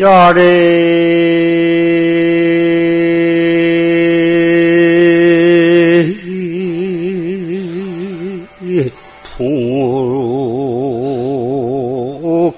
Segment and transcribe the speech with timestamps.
[0.00, 1.10] 야래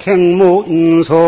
[0.02, 1.22] 풍객문선은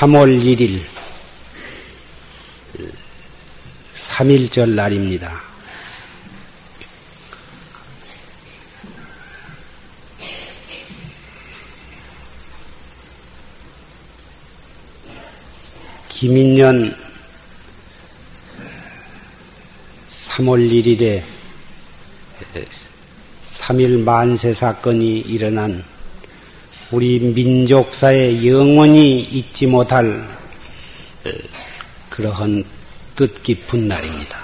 [0.00, 0.80] 3월 1일
[3.94, 5.42] 3일절 날입니다.
[16.08, 16.96] 김인년
[20.08, 21.22] 3월 1일에
[23.44, 25.84] 3일 만세 사건이 일어난
[26.92, 30.28] 우리 민족사에 영원히 잊지 못할
[31.24, 31.30] 어,
[32.08, 32.64] 그러한
[33.14, 34.40] 뜻깊은 날입니다.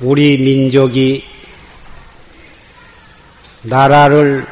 [0.00, 1.24] 우리 민족이
[3.64, 4.46] 나라를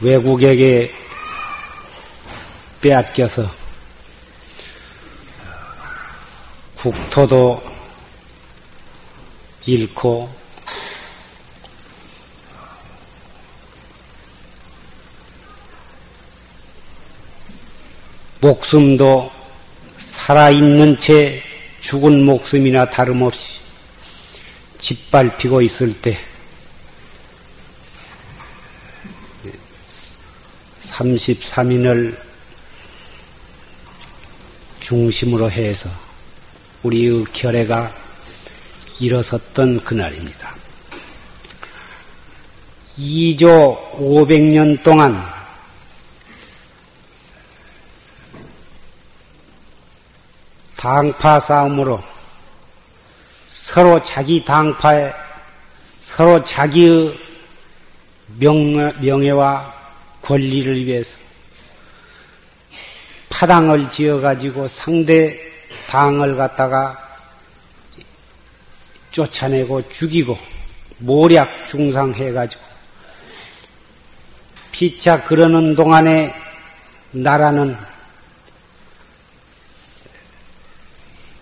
[0.00, 0.90] 외국에게
[2.80, 3.50] 빼앗겨서
[6.76, 7.71] 국토도
[9.66, 10.28] 잃고
[18.40, 19.30] 목숨도
[19.98, 21.40] 살아있는 채
[21.80, 23.60] 죽은 목숨이나 다름없이
[24.78, 26.18] 짓밟히고 있을 때
[30.80, 32.20] 33인을
[34.80, 35.88] 중심으로 해서
[36.82, 38.01] 우리의 결애가
[39.02, 40.54] 일어섰던 그날입니다.
[42.96, 45.20] 2조 500년 동안
[50.76, 52.00] 당파 싸움으로
[53.48, 55.12] 서로 자기 당파에
[56.00, 57.18] 서로 자기의
[58.38, 59.74] 명예, 명예와
[60.20, 61.18] 권리를 위해서
[63.30, 65.40] 파당을 지어가지고 상대
[65.88, 67.11] 당을 갖다가
[69.12, 70.38] 쫓아내고 죽이고
[70.98, 72.62] 모략 중상해가지고
[74.72, 76.34] 피차 그러는 동안에
[77.12, 77.76] 나라는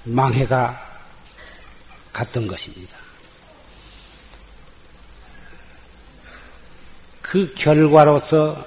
[0.04, 0.78] 망해가
[2.12, 2.96] 갔던 것입니다.
[7.22, 8.66] 그 결과로서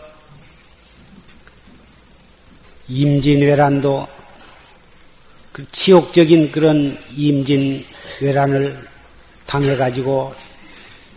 [2.88, 4.08] 임진왜란도
[5.52, 8.93] 그 지옥적인 그런 임진왜란을
[9.46, 10.34] 당해가지고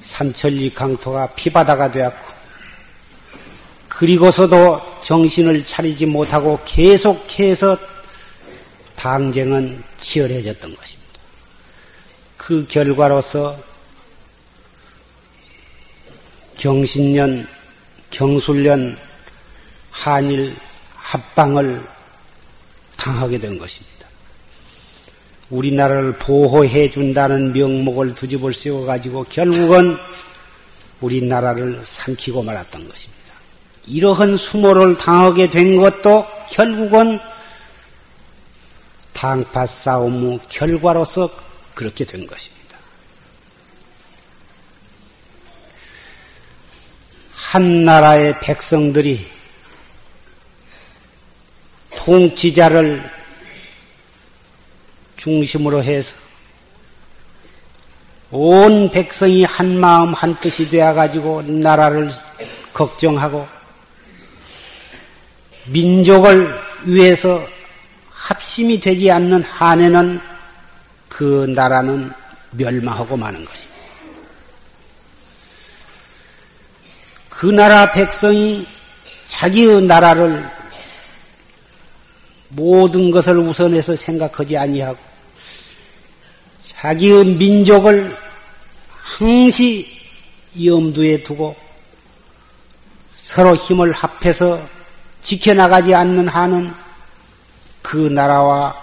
[0.00, 2.36] 삼천리 강토가 피바다가 되었고
[3.88, 7.78] 그리고서도 정신을 차리지 못하고 계속해서
[8.94, 11.12] 당쟁은 치열해졌던 것입니다.
[12.36, 13.58] 그 결과로서
[16.58, 17.46] 경신년,
[18.10, 18.96] 경술년
[19.90, 20.56] 한일
[20.94, 21.86] 합방을
[22.96, 23.95] 당하게 된 것입니다.
[25.50, 29.96] 우리나라를 보호해 준다는 명목을 두집을 씌워가지고 결국은
[31.00, 33.16] 우리나라를 삼키고 말았던 것입니다.
[33.86, 37.18] 이러한 수모를 당하게 된 것도 결국은
[39.12, 41.30] 당파 싸움의 결과로서
[41.74, 42.56] 그렇게 된 것입니다.
[47.34, 49.26] 한 나라의 백성들이
[51.94, 53.15] 통치자를
[55.26, 56.14] 중심으로 해서
[58.30, 62.12] 온 백성이 한 마음 한 뜻이 되어 가지고 나라를
[62.72, 63.44] 걱정하고
[65.66, 66.48] 민족을
[66.84, 67.44] 위해서
[68.08, 70.20] 합심이 되지 않는 한에는
[71.08, 72.12] 그 나라는
[72.52, 73.76] 멸망하고 마는 것입니다.
[77.30, 78.64] 그 나라 백성이
[79.26, 80.48] 자기의 나라를
[82.50, 85.15] 모든 것을 우선해서 생각하지 아니하고
[86.80, 88.16] 자기의 민족을
[88.88, 89.86] 항시
[90.62, 91.56] 염두에 두고
[93.14, 94.60] 서로 힘을 합해서
[95.22, 96.72] 지켜나가지 않는 한은
[97.82, 98.74] 그 나라와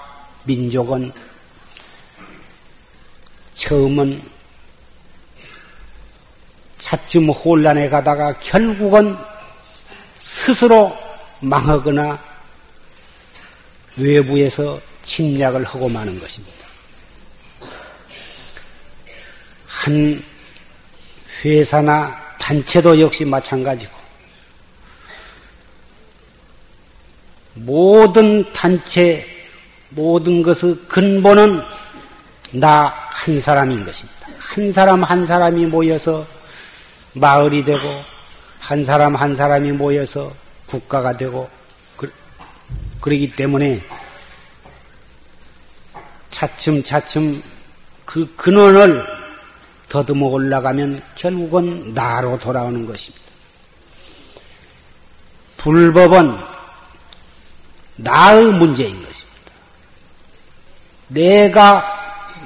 [0.43, 1.11] 민족은
[3.53, 4.21] 처음은
[6.79, 9.15] 차츰 혼란에 가다가 결국은
[10.19, 10.95] 스스로
[11.39, 12.19] 망하거나
[13.95, 16.62] 외부에서 침략을 하고 마는 것입니다.
[19.83, 20.23] 한
[21.43, 23.91] 회사나 단체도 역시 마찬가지고
[27.55, 29.25] 모든 단체,
[29.89, 31.61] 모든 것의 근본은
[32.53, 34.27] 나 한 사람인 것입니다.
[34.37, 36.25] 한 사람 한 사람이 모여서
[37.13, 37.79] 마을이 되고,
[38.59, 40.33] 한 사람 한 사람이 모여서
[40.65, 41.49] 국가가 되고,
[41.95, 42.11] 그,
[42.99, 43.81] 그러기 때문에
[46.31, 47.41] 차츰차츰
[48.03, 49.05] 그 근원을
[49.93, 53.23] 더듬어 올라가면 결국은 나로 돌아오는 것입니다.
[55.57, 56.35] 불법은
[57.97, 59.51] 나의 문제인 것입니다.
[61.09, 61.85] 내가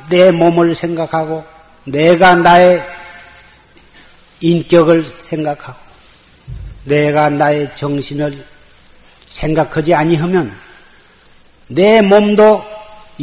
[0.09, 1.41] 내 몸을 생각하고
[1.85, 2.83] 내가 나의
[4.41, 5.79] 인격을 생각하고
[6.83, 8.45] 내가 나의 정신을
[9.29, 10.53] 생각하지 아니하면
[11.69, 12.61] 내 몸도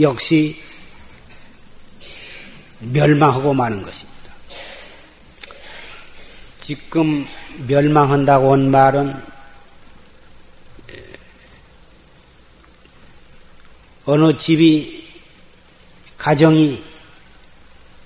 [0.01, 0.59] 역시
[2.81, 4.14] 멸망하고 마는 것입니다.
[6.65, 7.27] 지금
[7.69, 9.15] 멸망한다고 한 말은
[14.07, 15.07] 어느 집이
[16.17, 16.83] 가정이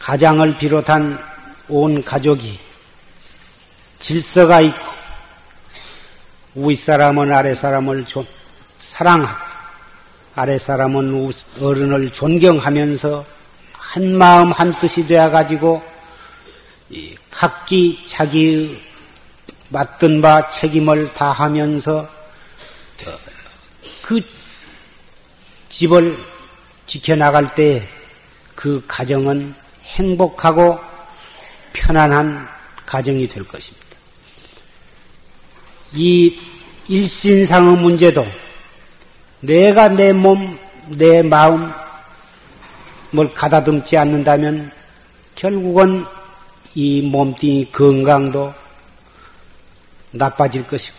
[0.00, 1.16] 가장을 비롯한
[1.68, 2.58] 온 가족이
[4.00, 4.86] 질서가 있고
[6.56, 8.06] 윗사람은 아랫사람을
[8.78, 9.38] 사랑하고
[10.34, 13.24] 아랫사람은 어른을 존경하면서
[13.72, 15.80] 한 마음 한 뜻이 되어 가지고
[17.30, 18.80] 각기 자기의
[19.70, 23.18] 맡은 바 책임을 다하면서 어,
[24.02, 24.20] 그
[25.68, 26.16] 집을
[26.86, 27.98] 지켜나갈 때
[28.58, 29.54] 그 가정은
[29.84, 30.80] 행복하고
[31.72, 32.48] 편안한
[32.84, 33.86] 가정이 될 것입니다.
[35.92, 36.36] 이
[36.88, 38.26] 일신상의 문제도
[39.42, 40.58] 내가 내 몸,
[40.88, 41.70] 내 마음을
[43.32, 44.72] 가다듬지 않는다면
[45.36, 46.04] 결국은
[46.80, 48.54] 이 몸뚱이 건강도
[50.12, 50.96] 나빠질 것이고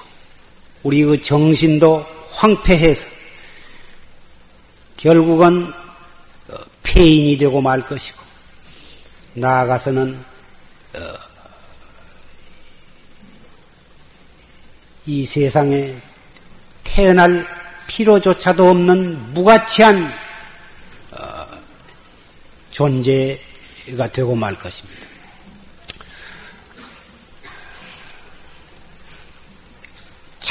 [0.83, 3.07] 우리 의 정신도 황폐해서
[4.97, 5.71] 결국은
[6.49, 8.19] 어, 폐인이 되고 말 것이고
[9.35, 10.21] 나아가서는
[10.95, 10.99] 어,
[15.05, 15.95] 이 세상에
[16.83, 17.47] 태어날
[17.87, 20.11] 필요조차도 없는 무가치한
[21.11, 21.47] 어,
[22.69, 25.08] 존재가 되고 말 것입니다.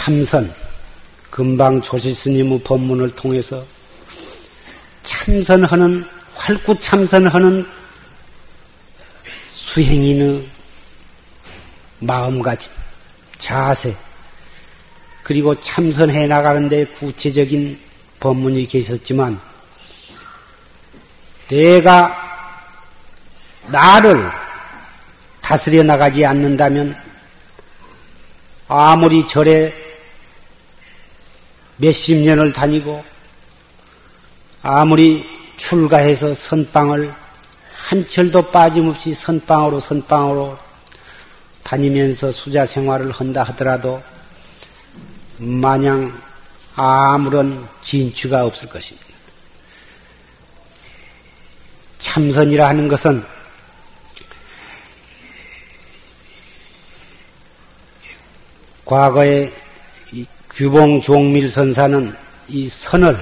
[0.09, 0.51] 참선,
[1.29, 3.63] 금방 조실 스님의 법문을 통해서
[5.03, 7.67] 참선하는 활구 참선하는
[9.47, 10.49] 수행인의
[12.01, 12.73] 마음가짐,
[13.37, 13.95] 자세,
[15.23, 17.79] 그리고 참선해 나가는데 구체적인
[18.19, 19.39] 법문이 계셨지만
[21.51, 22.17] 내가
[23.67, 24.27] 나를
[25.43, 26.97] 다스려 나가지 않는다면
[28.69, 29.88] 아무리 절에
[31.79, 33.03] 몇십 년을 다니고
[34.63, 35.25] 아무리
[35.57, 37.13] 출가해서 선방을
[37.73, 40.59] 한 철도 빠짐없이 선방으로 선방으로
[41.63, 44.03] 다니면서 수자 생활을 한다 하더라도
[45.39, 46.13] 마냥
[46.75, 49.07] 아무런 진취가 없을 것입니다.
[51.99, 53.25] 참선이라 하는 것은
[58.85, 59.53] 과거에
[60.59, 62.13] 규봉 종밀 선사는
[62.49, 63.17] 이 선을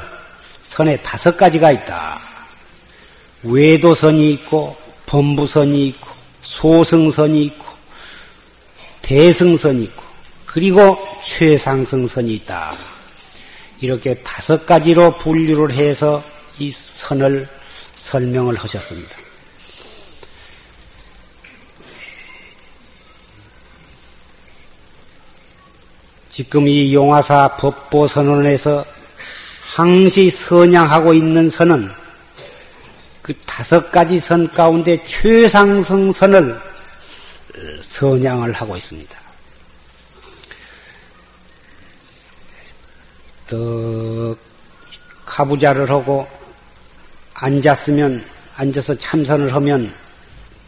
[0.62, 2.18] 선에 다섯 가지가 있다.
[3.42, 4.74] 외도선이 있고
[5.04, 6.08] 범부선이 있고
[6.40, 7.66] 소승선이 있고
[9.02, 10.02] 대승선이 있고
[10.46, 12.74] 그리고 최상승선이 있다.
[13.82, 16.24] 이렇게 다섯 가지로 분류를 해서
[16.58, 17.46] 이 선을
[17.96, 19.25] 설명을 하셨습니다.
[26.36, 28.84] 지금 이 용화사 법보 선언에서
[29.74, 31.90] 항시 선양하고 있는 선은
[33.22, 36.60] 그 다섯 가지 선 가운데 최상승 선을
[37.80, 39.18] 선양을 하고 있습니다.
[43.48, 44.36] 또
[45.24, 46.28] 가부자를 하고
[47.32, 48.22] 앉았으면
[48.56, 49.90] 앉아서 참선을 하면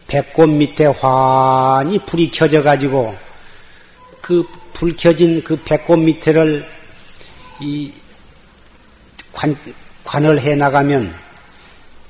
[0.07, 3.15] 배꼽 밑에 환히 불이 켜져 가지고
[4.23, 4.43] 그
[4.79, 6.65] 불 켜진 그 배꼽 밑에를
[7.61, 7.93] 이
[9.33, 9.57] 관,
[10.05, 11.13] 관을 해 나가면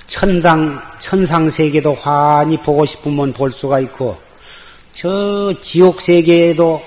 [0.06, 4.18] 천상 천상 세계도 환히 보고 싶으면 볼 수가 있고
[4.92, 6.82] 저 지옥 세계에도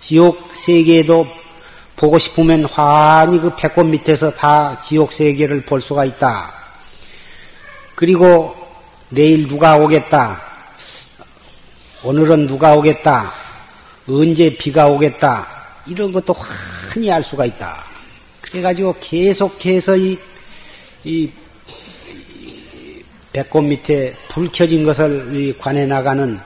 [0.00, 1.24] 지옥 세계에도
[1.94, 6.52] 보고 싶으면 환히 그 배꼽 밑에서 다 지옥 세계를 볼 수가 있다.
[7.94, 8.56] 그리고
[9.10, 10.42] 내일 누가 오겠다.
[12.02, 13.39] 오늘은 누가 오겠다.
[14.10, 15.46] 언제 비가 오겠다.
[15.86, 17.84] 이런 것도 환히 알 수가 있다.
[18.40, 20.18] 그래가지고 계속해서 이,
[21.04, 21.30] 이,
[23.32, 26.38] 배꼽 밑에 불 켜진 것을 관해 나가는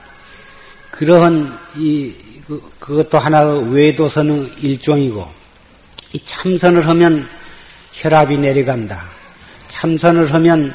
[0.91, 2.13] 그러한 이,
[2.47, 5.27] 그, 그것도 하나의 외도선의 일종이고,
[6.13, 7.27] 이 참선을 하면
[7.93, 9.05] 혈압이 내려간다.
[9.67, 10.73] 참선을 하면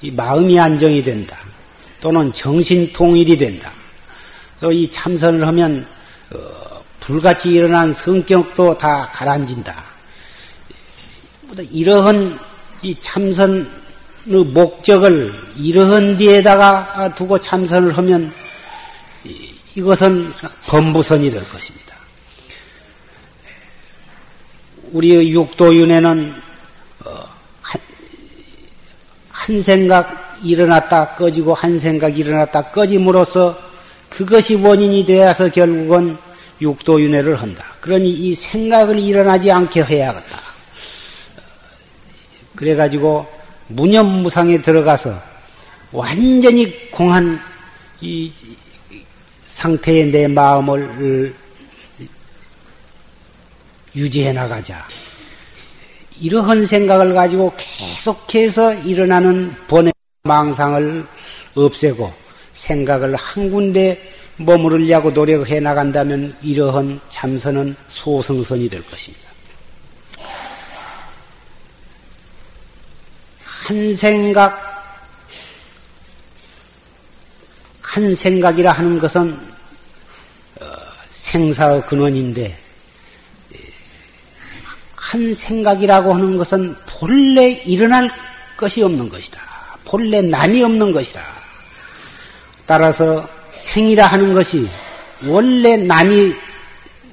[0.00, 1.38] 이 마음이 안정이 된다.
[2.00, 3.72] 또는 정신 통일이 된다.
[4.60, 5.86] 또 이 참선을 하면
[6.34, 9.84] 어, 불같이 일어난 성격도 다 가라앉는다.
[11.70, 12.38] 이러한
[12.82, 13.66] 이 참선의
[14.26, 18.32] 목적을 이러한 데에다가 두고 참선을 하면
[19.74, 20.32] 이것은
[20.66, 21.96] 범부선이 될 것입니다.
[24.92, 26.34] 우리의 육도윤회는
[27.06, 27.24] 어,
[29.30, 33.67] 한 생각 일어났다 꺼지고 한 생각 일어났다 꺼짐으로써
[34.10, 36.16] 그것이 원인이 되어서 결국은
[36.60, 37.64] 육도윤회를 한다.
[37.80, 40.40] 그러니 이 생각을 일어나지 않게 해야겠다.
[42.56, 43.26] 그래가지고
[43.68, 45.20] 무념무상에 들어가서
[45.92, 47.40] 완전히 공한
[48.00, 48.32] 이
[49.46, 51.34] 상태의 내 마음을
[53.94, 54.86] 유지해 나가자.
[56.20, 59.92] 이러한 생각을 가지고 계속해서 일어나는 번외
[60.24, 61.06] 망상을
[61.54, 62.12] 없애고
[62.58, 69.28] 생각을 한 군데 머무르려고 노력해 나간다면 이러한 참선은 소승선이 될 것입니다.
[73.44, 74.58] 한 생각,
[77.80, 79.38] 한 생각이라 하는 것은
[80.60, 80.66] 어,
[81.10, 82.56] 생사의 근원인데
[84.94, 88.10] 한 생각이라고 하는 것은 본래 일어날
[88.56, 89.40] 것이 없는 것이다.
[89.84, 91.37] 본래 남이 없는 것이다.
[92.68, 94.68] 따라서 생이라 하는 것이
[95.24, 96.34] 원래 남이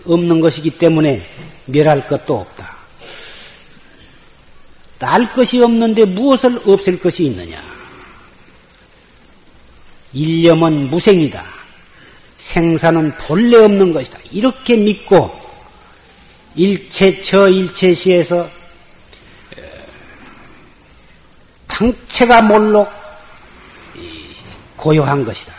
[0.06, 1.26] 없는 것이기 때문에
[1.68, 2.76] 멸할 것도 없다.
[5.00, 7.64] 날 것이 없는데 무엇을 없앨 것이 있느냐?
[10.12, 11.46] 일념은 무생이다.
[12.38, 14.20] 생사는 본래 없는 것이다.
[14.34, 15.32] 이렇게 믿고
[16.56, 18.50] 일체 처 일체시에서
[21.68, 23.05] 당체가 몰록
[24.78, 25.54] 고요한 것이다.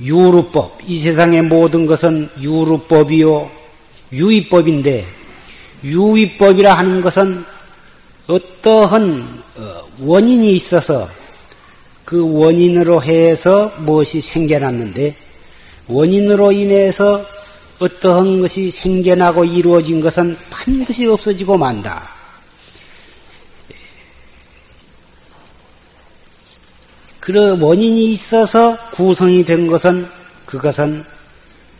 [0.00, 3.50] 유루법, 이 세상의 모든 것은 유루법이요,
[4.12, 5.06] 유의법인데,
[5.84, 7.44] 유의법이라 하는 것은
[8.26, 11.08] 어떠한 어, 원인이 있어서
[12.04, 15.14] 그 원인으로 해서 무엇이 생겨났는데,
[15.88, 17.24] 원인으로 인해서
[17.78, 22.21] 어떠한 것이 생겨나고 이루어진 것은 반드시 없어지고 만다.
[27.22, 30.08] 그런 원인이 있어서 구성이 된 것은
[30.44, 31.04] 그것은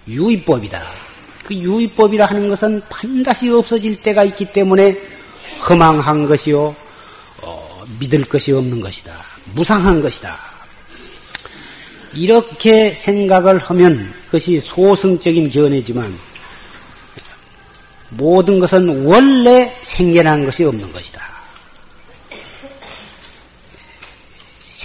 [0.07, 0.81] 유의법이다.
[1.43, 4.97] 그 유의법이라 하는 것은 반드시 없어질 때가 있기 때문에
[5.69, 6.77] 허망한 것이요,
[7.43, 9.13] 어, 믿을 것이 없는 것이다.
[9.53, 10.39] 무상한 것이다.
[12.15, 16.17] 이렇게 생각을 하면 그것이 소승적인 견해지만
[18.11, 21.32] 모든 것은 원래 생겨난 것이 없는 것이다.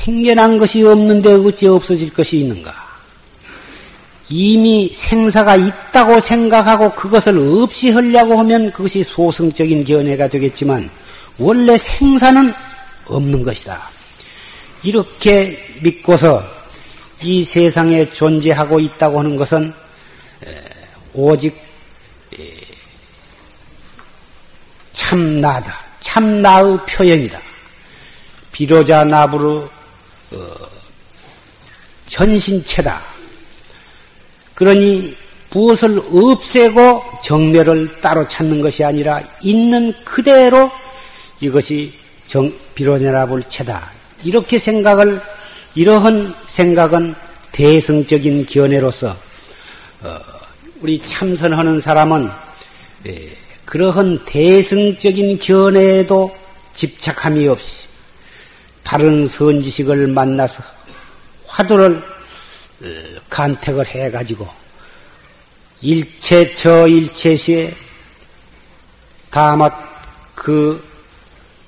[0.07, 2.73] 생겨난 것이 없는데 어찌 없어질 것이 있는가?
[4.29, 10.89] 이미 생사가 있다고 생각하고 그것을 없이 하려고 하면 그것이 소승적인 견해가 되겠지만
[11.37, 12.53] 원래 생사는
[13.07, 13.89] 없는 것이다.
[14.83, 16.41] 이렇게 믿고서
[17.21, 19.73] 이 세상에 존재하고 있다고 하는 것은
[21.13, 21.53] 오직
[24.93, 25.75] 참나다.
[25.99, 27.41] 참나의 표현이다.
[28.53, 29.67] 비로자 나부르
[30.31, 30.55] 어,
[32.07, 33.01] 전신체다.
[34.55, 35.15] 그러니
[35.51, 40.69] 무엇을 없애고 정멸을 따로 찾는 것이 아니라 있는 그대로
[41.39, 41.93] 이것이
[42.25, 43.91] 정, 비로자나불 체다.
[44.23, 45.21] 이렇게 생각을
[45.75, 47.13] 이러한 생각은
[47.51, 49.15] 대승적인 견해로서
[50.03, 50.19] 어,
[50.81, 52.29] 우리 참선하는 사람은
[53.07, 53.31] 예,
[53.65, 56.35] 그러한 대승적인 견해에도
[56.73, 57.86] 집착함이 없이
[58.87, 60.63] 바른 선지식을 만나서
[61.45, 62.85] 화두를 어,
[63.29, 64.47] 간택을 해가지고
[65.81, 67.75] 일체 저 일체시에
[69.29, 69.69] 다만
[70.33, 70.81] 그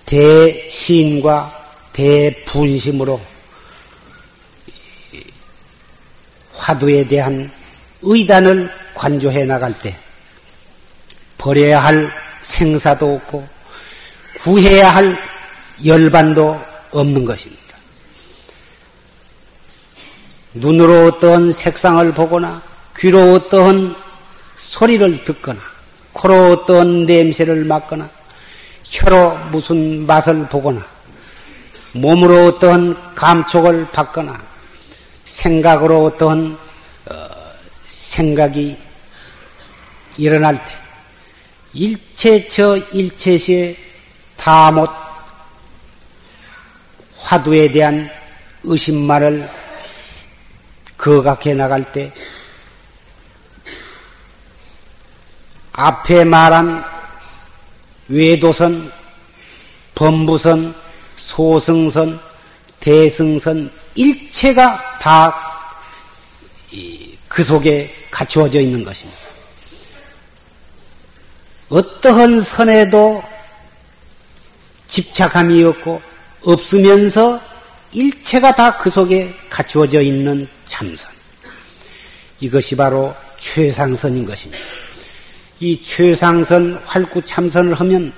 [0.06, 3.20] 대시인과 대분심으로
[6.54, 7.52] 화두에 대한
[8.02, 9.94] 의단을 관조해 나갈 때
[11.38, 12.10] 버려야 할
[12.44, 13.46] 생사도 없고
[14.42, 15.18] 구해야 할
[15.86, 17.64] 열반도 없는 것입니다.
[20.54, 22.62] 눈으로 어떤 색상을 보거나
[22.98, 23.96] 귀로 어떤
[24.58, 25.60] 소리를 듣거나
[26.14, 28.10] 코로 어떤 냄새를 맡거나
[28.84, 30.86] 혀로 무슨 맛을 보거나
[31.94, 34.40] 몸으로 어떤 감촉을 받거나
[35.26, 36.58] 생각으로 어떤
[37.10, 37.30] 어,
[37.88, 38.78] 생각이
[40.18, 40.72] 일어날 때
[41.74, 43.78] 일체처 일체시에
[44.36, 45.09] 다못
[47.30, 48.10] 화두에 대한
[48.64, 49.50] 의심만을
[50.98, 52.12] 거각해 나갈 때
[55.74, 56.84] 앞에 말한
[58.10, 58.92] 외도선,
[59.96, 60.76] 범부선,
[61.16, 62.20] 소승선,
[62.80, 65.50] 대승선 일체가 다
[67.30, 69.22] 그 속에 갖추어져 있는 것입니다.
[71.70, 73.24] 어떠한 선에도
[74.88, 76.02] 집착함이 없고
[76.44, 77.40] 없으면서
[77.92, 81.12] 일체가 다 그 속에 갖추어져 있는 참선.
[82.40, 84.64] 이것이 바로 최상선인 것입니다.
[85.60, 88.14] 이 최상선 활구 참선을 하면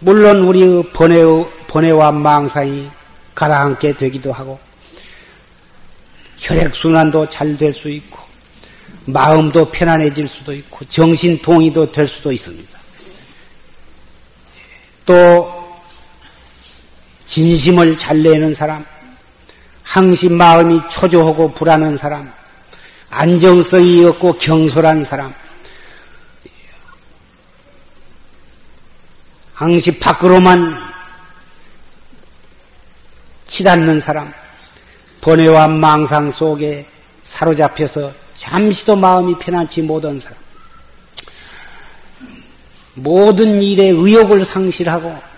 [0.00, 1.24] 물론 우리의 번뇌,
[1.66, 2.88] 번뇌와 망상이
[3.34, 4.58] 가라앉게 되기도 하고
[6.38, 8.20] 혈액순환도 잘 될 수 있고
[9.06, 12.78] 마음도 편안해질 수도 있고 정신 동의도 될 수도 있습니다.
[15.06, 15.65] 또
[17.26, 18.84] 진심을 잘 내는 사람,
[19.82, 22.32] 항시 마음이 초조하고 불안한 사람,
[23.10, 25.34] 안정성이 없고 경솔한 사람,
[29.54, 30.76] 항시 밖으로만
[33.46, 34.32] 치닫는 사람,
[35.20, 36.86] 번뇌와 망상 속에
[37.24, 40.36] 사로잡혀서 잠시도 마음이 편안치 못한 사람,
[42.94, 45.35] 모든 일에 의욕을 상실하고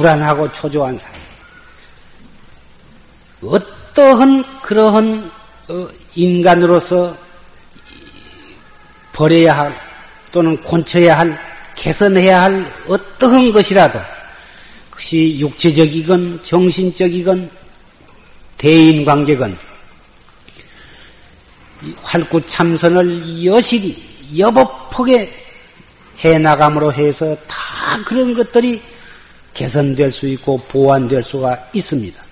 [0.00, 1.20] 불안하고 초조한 사람,
[3.42, 5.30] 어떠한 그러한
[5.68, 7.14] 어, 인간으로서
[9.12, 9.76] 버려야 할
[10.32, 11.38] 또는 곤쳐야 할,
[11.76, 13.98] 개선해야 할 어떠한 것이라도
[14.88, 17.50] 그것이 육체적이건 정신적이건
[18.56, 19.58] 대인 관계건
[22.02, 24.02] 활구 참선을 여실히
[24.38, 25.30] 여법하게
[26.20, 28.82] 해나감으로 해서 다 그런 것들이
[29.54, 32.22] 개선될 수 있고 보완될 수가 있습니다.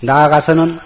[0.00, 0.78] 나아가서는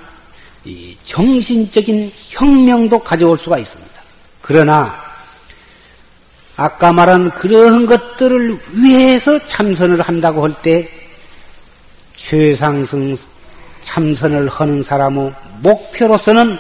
[1.05, 3.93] 정신적인 혁명도 가져올 수가 있습니다.
[4.41, 5.03] 그러나
[6.57, 10.89] 아까 말한 그러한 것들을 위해서 참선을 한다고 할 때
[12.25, 13.17] 최상승
[13.83, 16.57] 참선을 하는 사람의 목표로서는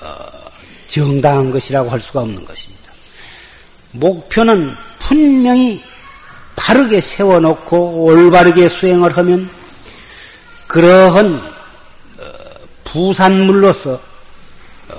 [0.00, 0.06] 어,
[0.88, 2.90] 정당한 것이라고 할 수가 없는 것입니다.
[3.92, 5.80] 목표는 분명히
[6.62, 9.50] 바르게 세워놓고 올바르게 수행을 하면
[10.68, 12.24] 그러한 어,
[12.84, 14.94] 부산물로서 어,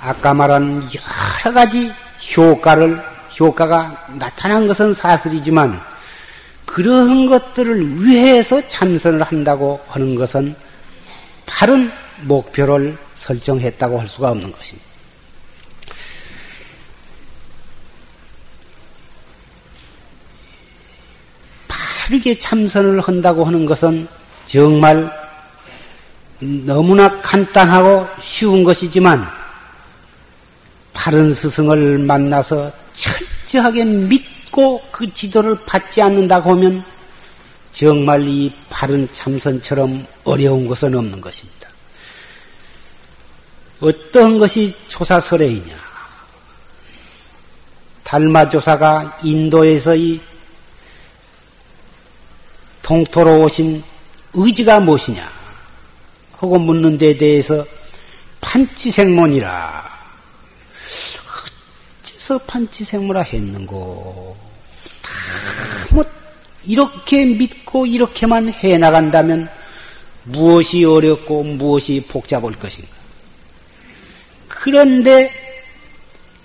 [0.00, 1.92] 아까 말한 여러 가지
[2.36, 3.00] 효과를
[3.38, 5.80] 효과가 나타난 것은 사실이지만
[6.66, 10.56] 그러한 것들을 위해서 참선을 한다고 하는 것은
[11.46, 14.93] 바른 목표를 설정했다고 할 수가 없는 것입니다.
[22.04, 24.06] 바르게 참선을 한다고 하는 것은
[24.44, 25.10] 정말
[26.38, 29.26] 너무나 간단하고 쉬운 것이지만
[30.92, 36.84] 바른 스승을 만나서 철저하게 믿고 그 지도를 받지 않는다고 하면
[37.72, 41.70] 정말 이 바른 참선처럼 어려운 것은 없는 것입니다.
[43.80, 45.74] 어떤 것이 조사설레이냐?
[48.02, 50.20] 달마조사가 인도에서 이
[52.84, 53.82] 동토로 오신
[54.34, 55.26] 의지가 무엇이냐?
[56.36, 57.64] 하고 묻는 데 대해서
[58.42, 59.90] 판치생문이라.
[62.02, 64.36] 어째서 판치생문라 했는고?
[65.88, 66.04] 다뭐
[66.66, 69.48] 이렇게 믿고 이렇게만 해 나간다면
[70.24, 72.90] 무엇이 어렵고 무엇이 복잡할 것인가?
[74.46, 75.32] 그런데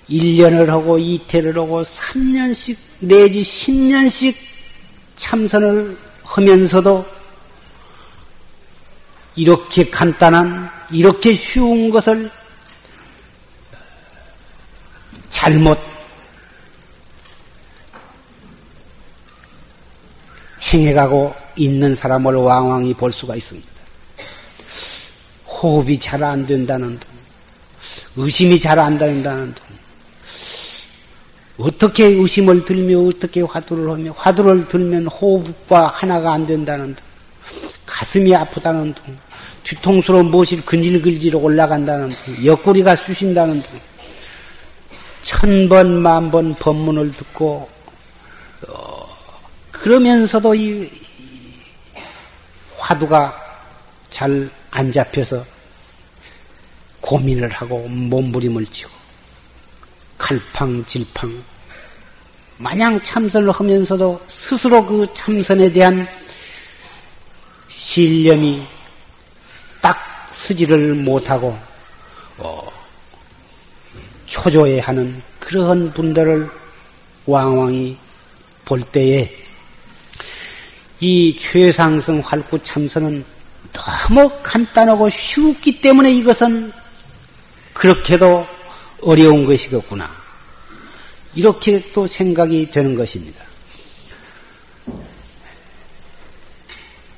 [0.08, 4.34] 1년을 하고 이태를 하고 3년씩 내지 10년씩
[5.16, 7.04] 참선을 하면서도
[9.34, 12.30] 이렇게 간단한, 이렇게 쉬운 것을
[15.28, 15.76] 잘못
[20.72, 23.68] 행해가고 있는 사람을 왕왕히 볼 수가 있습니다.
[25.48, 27.08] 호흡이 잘 안 된다는 등,
[28.16, 29.64] 의심이 잘 안 된다는 등,
[31.60, 37.04] 어떻게 의심을 들며 어떻게 화두를 하며 화두를 들면 호흡과 하나가 안 된다는 등,
[37.86, 39.16] 가슴이 아프다는 등,
[39.62, 43.78] 뒤통수로 무엇이 근질근질 올라간다는 등, 옆구리가 쑤신다는 등,
[45.22, 47.68] 천번 만번 법문을 듣고
[48.68, 49.08] 어,
[49.70, 50.90] 그러면서도 이
[52.78, 53.34] 화두가
[54.08, 55.44] 잘 안 잡혀서
[57.00, 58.99] 고민을 하고 몸부림을 치고
[60.30, 61.42] 칼팡질팡
[62.58, 66.06] 마냥 참선을 하면서도 스스로 그 참선에 대한
[67.68, 68.64] 신념이
[69.80, 69.98] 딱
[70.30, 71.58] 쓰지를 못하고
[72.38, 72.62] 어,
[74.26, 76.48] 초조해하는 그러한 분들을
[77.26, 77.98] 왕왕히
[78.64, 79.36] 볼 때에
[81.00, 83.24] 이 최상승 활구 참선은
[83.72, 86.70] 너무 간단하고 쉽기 때문에 이것은
[87.72, 88.46] 그렇게도
[89.02, 90.19] 어려운 것이겠구나.
[91.34, 93.44] 이렇게 또 생각이 되는 것입니다.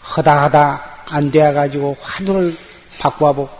[0.01, 2.57] 하다 하다 안 되어가지고 화두를
[2.98, 3.51] 바꿔보고,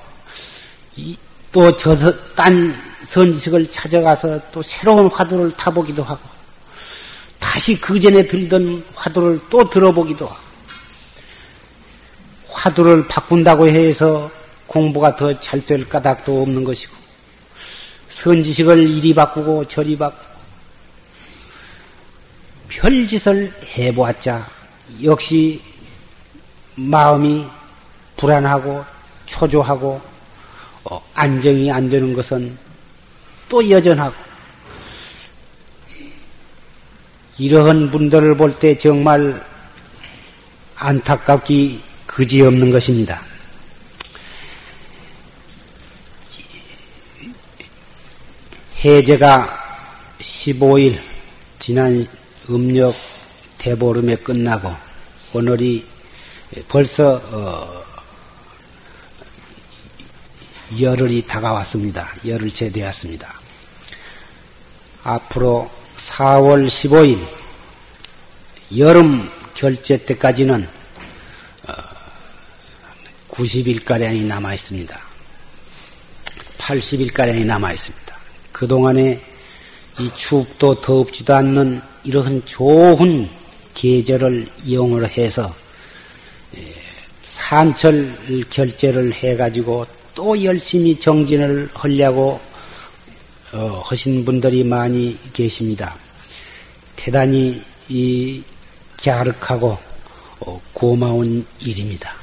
[1.51, 6.21] 또 저서, 딴 선지식을 찾아가서 또 새로운 화두를 타보기도 하고,
[7.39, 10.43] 다시 그 전에 들던 화두를 또 들어보기도 하고,
[12.51, 14.31] 화두를 바꾼다고 해서
[14.67, 16.95] 공부가 더 잘 될 까닭도 없는 것이고,
[18.11, 20.32] 선지식을 이리 바꾸고 저리 바꾸고,
[22.79, 24.47] 별짓을 해보았자
[25.03, 25.61] 역시
[26.75, 27.47] 마음이
[28.17, 28.85] 불안하고
[29.27, 30.01] 초조하고
[30.85, 32.57] 어, 안정이 안 되는 것은
[33.49, 34.15] 또 여전하고
[37.39, 39.43] 이러한 분들을 볼 때 정말
[40.77, 43.23] 안타깝기 그지없는 것입니다.
[48.85, 49.49] 해제가
[50.19, 50.99] 15일
[51.59, 52.07] 지난
[52.51, 52.95] 음력
[53.59, 54.75] 대보름에 끝나고
[55.33, 55.87] 오늘이
[56.69, 57.83] 벌써 어,
[60.81, 62.09] 열흘이 다가왔습니다.
[62.27, 63.41] 열흘째 되었습니다.
[65.05, 65.71] 앞으로
[66.09, 67.27] 4월 15일
[68.79, 70.67] 여름 결제 때까지는
[73.29, 75.01] 90일가량이 남아 있습니다.
[76.59, 78.17] 80일가량이 남아 있습니다.
[78.53, 79.23] 그동안에
[79.99, 83.29] 이 춥도 더웁지도 않는 이러한 좋은
[83.75, 85.55] 계절을 이용을 해서
[86.57, 86.75] 예,
[87.23, 92.41] 산철 결제를 해가지고 또 열심히 정진을 하려고
[93.55, 95.95] 어, 하신 분들이 많이 계십니다.
[96.97, 98.43] 대단히 이
[99.03, 99.77] 갸륵하고
[100.41, 102.15] 어, 고마운 일입니다.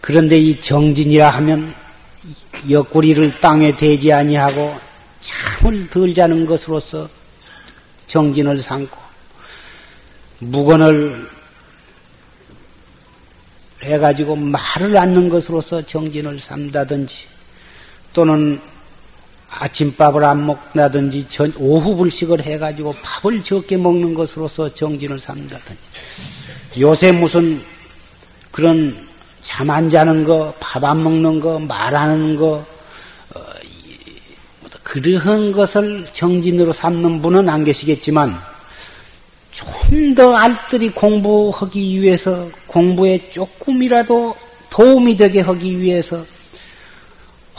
[0.00, 1.74] 그런데 이 정진이라 하면
[2.68, 4.74] 옆구리를 땅에 대지 아니하고
[5.20, 7.08] 잠을 덜 자는 것으로서
[8.08, 8.96] 정진을 삼고
[10.40, 11.28] 무건을
[13.82, 17.26] 해가지고 말을 않는 것으로서 정진을 삼다든지
[18.12, 18.60] 또는
[19.50, 27.62] 아침밥을 안 먹다든지 전, 오후 불식을 해가지고 밥을 적게 먹는 것으로서 정진을 삼다든지 요새 무슨
[28.50, 29.08] 그런
[29.40, 32.66] 잠 안 자는 거, 밥 안 먹는 거, 말안 하는 거, 어,
[34.88, 38.38] 그러한 것을 정진으로 삼는 분은 안 계시겠지만
[39.50, 44.34] 좀 더 알뜰히 공부하기 위해서 공부에 조금이라도
[44.70, 46.24] 도움이 되게 하기 위해서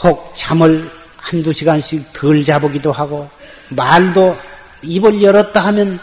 [0.02, 3.28] 혹 잠을 한두 시간씩 덜 자보기도 하고
[3.70, 4.36] 말도
[4.82, 5.98] 입을 열었다 하면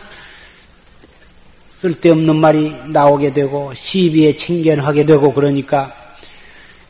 [1.70, 5.94] 쓸데없는 말이 나오게 되고 시비에 챙견하게 되고 그러니까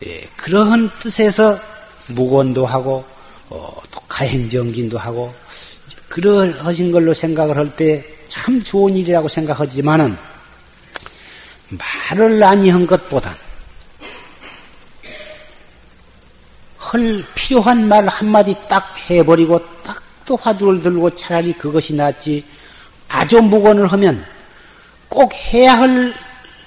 [0.06, 1.60] 예, 그러한 뜻에서
[2.08, 3.04] 무건도 하고
[3.50, 5.34] 어, 또 가행정진도 하고
[6.10, 10.16] 그러하신 걸로 생각을 할 때 참 좋은 일이라고 생각하지만은
[11.70, 13.34] 말을 아니한 것보단
[16.80, 22.44] 헐 필요한 말 한마디 딱 해버리고 딱 또 화두를 들고 차라리 그것이 낫지
[23.08, 24.26] 아주 무건을 하면
[25.08, 26.14] 꼭 해야 할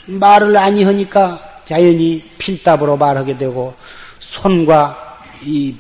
[0.07, 3.75] 말을 아니 하니까 자연히 필답으로 말하게 되고
[4.19, 5.77] 손과 이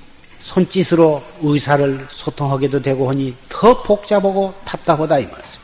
[0.50, 5.60] 손짓으로 의사를 소통하게도 되고 하니 더 복잡하고 답답하다 이 말씀.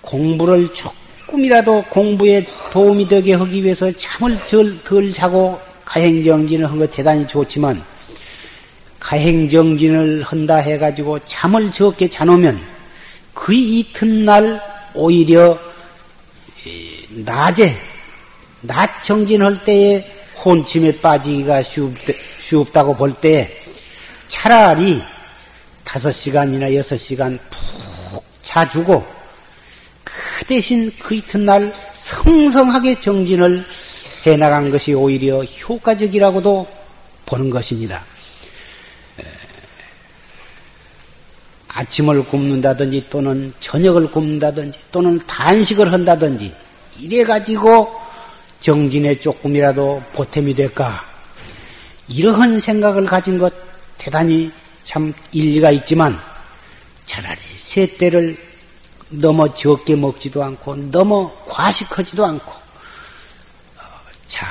[0.00, 7.80] 공부를 조금이라도 공부에 도움이 되게 하기 위해서 잠을 덜, 덜 자고 가행정진을 한것 대단히 좋지만
[8.98, 12.60] 가행정진을 한다 해가지고 잠을 적게 자놓으면
[13.32, 14.60] 그 이튿날
[14.94, 15.56] 오히려
[17.10, 17.76] 낮에
[18.62, 20.04] 낮 정진할 때에
[20.44, 21.92] 혼침에 빠지기가 쉽
[22.72, 23.56] 다고 볼 때
[24.28, 25.02] 차라리
[25.84, 29.04] 다섯 시간이나 여섯 시간 푹 자주고
[30.04, 33.64] 그 대신 그 이튿날 성성하게 정진을
[34.26, 36.66] 해나간 것이 오히려 효과적이라고도
[37.26, 38.04] 보는 것입니다.
[41.68, 46.52] 아침을 굶는다든지 또는 저녁을 굶는다든지 또는 단식을 한다든지
[47.00, 47.90] 이래 가지고
[48.60, 51.11] 정진에 조금이라도 보탬이 될까
[52.12, 53.52] 이러한 생각을 가진 것
[53.96, 54.52] 대단히
[54.84, 56.18] 참 일리가 있지만
[57.06, 58.36] 차라리 세 때를
[59.08, 63.82] 너무 적게 먹지도 않고 너무 과식하지도 않고 어,
[64.26, 64.42] 잘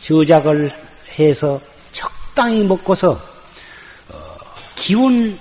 [0.00, 0.70] 저작을
[1.18, 1.60] 해서
[1.92, 4.36] 적당히 먹고서 어,
[4.76, 5.38] 기운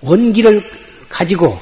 [0.00, 0.62] 원기를
[1.08, 1.60] 가지고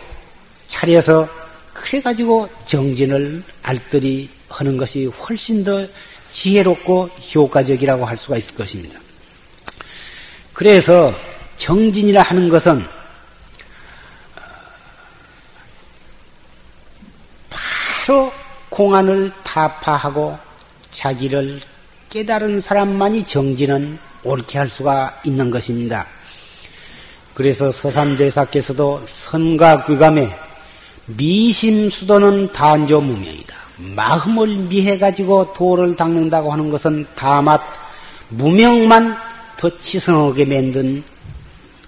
[0.67, 1.29] 차려서
[1.73, 5.87] 그래 가지고 정진을 알뜰히 하는 것이 훨씬 더
[6.35, 8.99] 지혜롭고 효과적이라고 할 수가 있을 것입니다.
[10.53, 11.15] 그래서
[11.57, 12.85] 정진이라 하는 것은
[17.49, 18.33] 바로
[18.69, 20.37] 공안을 타파하고
[20.91, 21.61] 자기를
[22.11, 26.07] 깨달은 사람만이 정진은 옳게 할 수가 있는 것입니다.
[27.35, 30.37] 그래서 서산대사께서도 선가귀감에
[31.07, 33.64] 미심수도는 단조무명이다.
[33.77, 37.59] 마음을 미해 가지고 도를 닦는다고 하는 것은 다만
[38.29, 39.17] 무명만
[39.57, 41.03] 더 치성하게 만든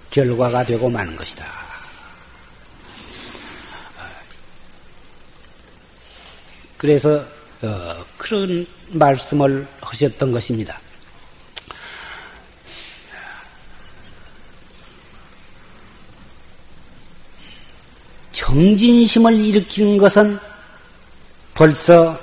[0.09, 1.45] 결과가 되고 마는 것이다.
[6.77, 7.23] 그래서
[7.61, 10.79] 어, 그런 말씀을 하셨던 것입니다.
[18.31, 20.39] 정진심을 일으키는 것은
[21.57, 22.15] 벌써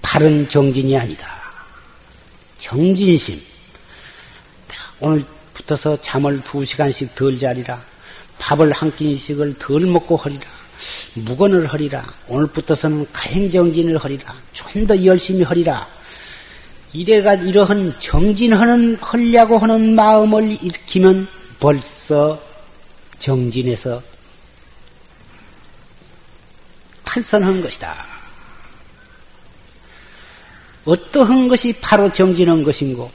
[0.00, 1.26] 바른 정진이 아니다.
[2.56, 3.42] 정진심.
[5.00, 7.82] 오늘부터서 잠을 두 시간씩 덜 자리라.
[8.38, 10.44] 밥을 한 끼씩을 덜 먹고 허리라.
[11.14, 12.04] 무건을 허리라.
[12.28, 14.36] 오늘부터서는 가행정진을 허리라.
[14.52, 15.84] 좀 더 열심히 허리라.
[16.92, 21.26] 이래가 이러한 정진하는 하려고 하는 마음을 일으키면
[21.58, 22.40] 벌써
[23.18, 24.00] 정진에서
[27.04, 28.11] 탈선한 것이다.
[30.84, 33.10] 어떠한 것이 바로 정진한 것인고?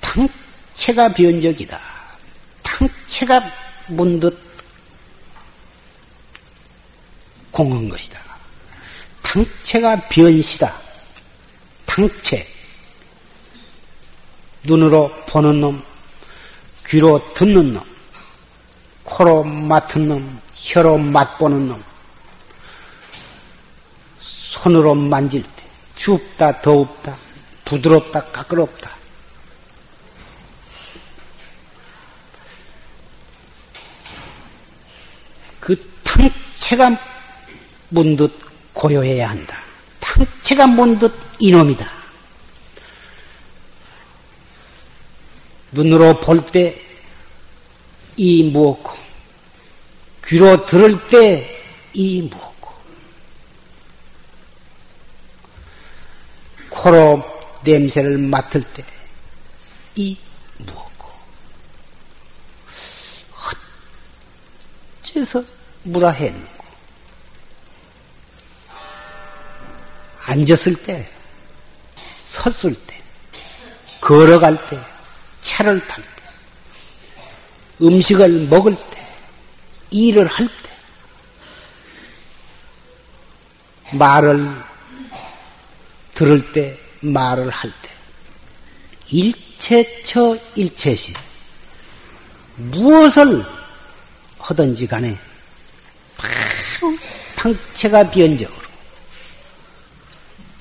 [0.00, 1.80] 탕체가 변적이다.
[2.62, 3.42] 탕체가
[3.88, 4.38] 문득
[7.50, 8.20] 공한 것이다.
[9.22, 10.80] 탕체가 변시다.
[11.86, 12.46] 탕체.
[14.64, 15.82] 눈으로 보는 놈,
[16.86, 17.84] 귀로 듣는 놈,
[19.04, 21.84] 코로 맡은 놈, 혀로 맛보는 놈,
[24.20, 25.53] 손으로 만질 때
[25.96, 27.16] 춥다, 더웁다,
[27.64, 28.90] 부드럽다, 까끄럽다.
[35.60, 36.98] 그 탕체가
[37.88, 38.38] 문득
[38.74, 39.62] 고요해야 한다.
[40.00, 41.90] 탕체가 문득 이놈이다.
[45.72, 46.84] 눈으로 볼 때
[48.16, 48.92] 이 무엇고,
[50.24, 51.50] 귀로 들을 때
[51.94, 52.53] 이 무엇고,
[56.84, 57.22] 코로
[57.64, 58.84] 냄새를 맡을 때
[59.96, 60.18] 이
[60.58, 61.12] 무엇고?
[65.02, 65.44] 어째서
[65.84, 66.64] 무라했는고?
[70.26, 71.08] 앉았을 때,
[72.16, 73.00] 섰을 때,
[74.00, 74.80] 걸어갈 때,
[75.42, 76.08] 차를 탈 때,
[77.82, 79.06] 음식을 먹을 때,
[79.90, 80.76] 일을 할 때,
[83.96, 84.73] 말을
[86.14, 87.90] 들을 때, 말을 할 때,
[89.08, 91.12] 일체처 일체시,
[92.56, 93.44] 무엇을
[94.38, 95.18] 하든지 간에,
[96.16, 96.96] 바로
[97.36, 98.64] 당체가 변적으로,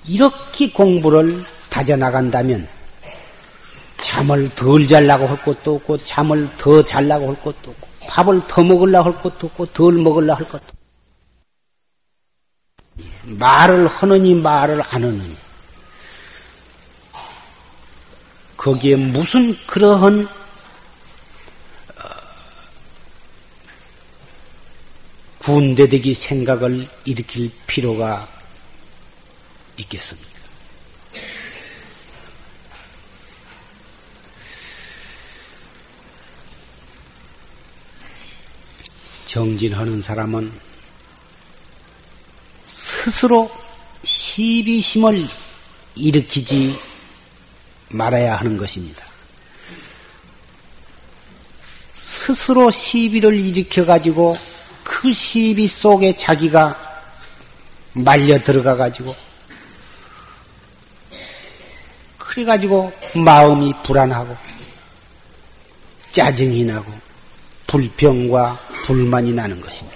[0.08, 2.68] 이렇게 공부를 다져나간다면,
[3.98, 9.12] 잠을 덜 잘라고 할 것도 없고, 잠을 더 잘라고 할 것도 없고, 밥을 더 먹으려고
[9.12, 10.84] 할 것도 없고, 덜 먹으려고 할 것도 없고.
[13.38, 15.43] 말을 하느니 말을 안 하느니.
[18.64, 22.04] 거기에 무슨 그러한 어,
[25.40, 28.26] 군대되기 생각을 일으킬 필요가
[29.76, 30.32] 있겠습니까?
[39.26, 40.58] 정진하는 사람은
[42.68, 43.52] 스스로
[44.04, 45.28] 시비심을
[45.96, 46.93] 일으키지
[47.94, 49.06] 말아야 하는 것입니다.
[51.94, 54.36] 스스로 시비를 일으켜 가지고
[54.84, 56.78] 그 시비 속에 자기가
[57.94, 59.16] 말려 들어가 가지고
[62.18, 64.36] 그래 가지고 마음이 불안하고
[66.12, 66.92] 짜증이 나고
[67.68, 69.93] 불평과 불만이 나는 것입니다.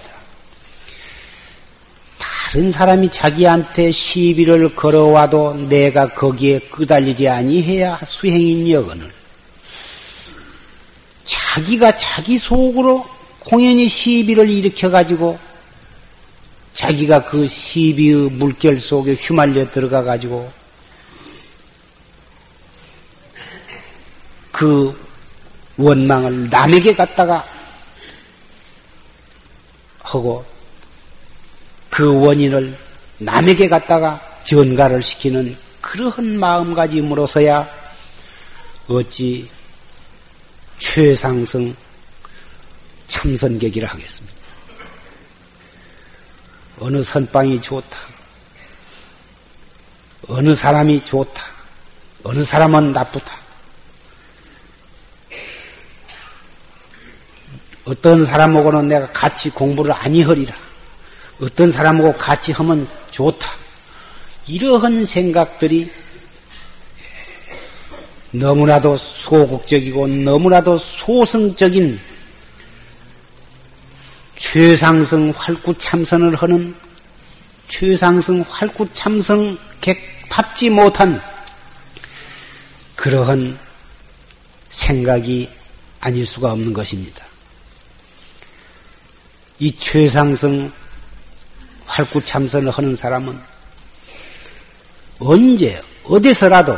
[2.49, 9.11] 다른 사람이 자기한테 시비를 걸어와도 내가 거기에 끄달리지 아니해야 수행인 여건을.
[11.25, 13.05] 자기가 자기 속으로
[13.39, 15.37] 공연히 시비를 일으켜 가지고
[16.73, 20.49] 자기가 그 시비의 물결 속에 휘말려 들어가 가지고
[24.53, 24.97] 그
[25.75, 27.45] 원망을 남에게 갖다가
[29.99, 30.45] 하고
[31.97, 32.77] 그 원인을
[33.17, 37.67] 남에게 갖다가 전가를 시키는 그러한 마음가짐으로서야
[38.87, 39.49] 어찌
[40.77, 41.75] 최상승
[43.07, 44.37] 참선객이라 하겠습니다.
[46.81, 47.97] 어느 선방이 좋다.
[50.27, 51.41] 어느 사람이 좋다.
[52.25, 53.35] 어느 사람은 나쁘다.
[57.85, 60.66] 어떤 사람하고는 내가 같이 공부를 아니 하리라.
[61.39, 63.47] 어떤 사람하고 같이 하면 좋다.
[64.47, 65.91] 이러한 생각들이
[68.31, 71.99] 너무나도 소극적이고 너무나도 소승적인
[74.35, 76.75] 최상승 활구참선을 하는
[77.67, 81.21] 최상승 활구참성 객답지 못한
[82.95, 83.57] 그러한
[84.69, 85.49] 생각이
[85.99, 87.25] 아닐 수가 없는 것입니다.
[89.59, 90.71] 이 최상승
[91.87, 93.39] 활구 참선을 하는 사람은
[95.19, 96.77] 언제 어디서라도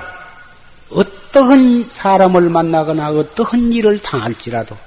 [0.92, 4.78] 어떠한 사람을 만나거나 어떠한 일을 당할지라도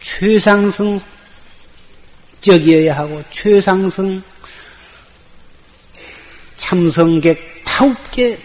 [0.00, 1.00] 최상승
[2.40, 4.22] 적이어야 하고 최상승
[6.56, 8.38] 참성객 타웁게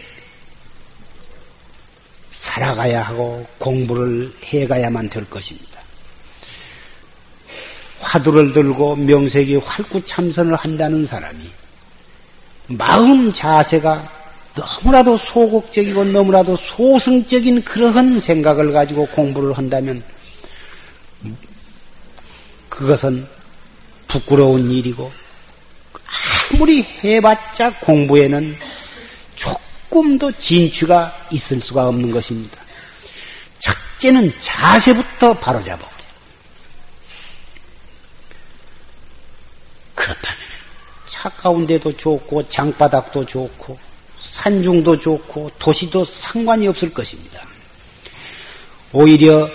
[2.32, 5.73] 살아가야 하고 공부를 해가야만 될 것입니다.
[8.14, 11.50] 화두를 들고 명색이 활구참선을 한다는 사람이
[12.68, 14.08] 마음 자세가
[14.56, 20.04] 너무나도 소극적이고 너무나도 소승적인 그러한 생각을 가지고 공부를 한다면
[22.70, 23.28] 그것은
[24.08, 25.12] 부끄러운 일이고
[26.54, 28.56] 아무리 해봤자 공부에는
[29.36, 32.60] 조금도 진취가 있을 수가 없는 것입니다.
[33.58, 35.93] 첫째는 자세부터 바로잡아.
[40.04, 40.38] 그렇다면
[41.06, 43.78] 차 가운데도 좋고 장바닥도 좋고
[44.26, 47.42] 산중도 좋고 도시도 상관이 없을 것입니다.
[48.92, 49.50] 오히려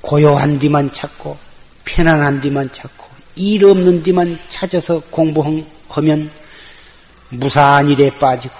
[0.00, 1.38] 고요한 뒤만 찾고
[1.84, 3.06] 편안한 뒤만 찾고
[3.36, 6.30] 일 없는 뒤만 찾아서 공부하면
[7.28, 8.54] 무사한 일에 빠지고